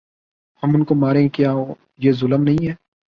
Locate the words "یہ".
1.97-2.11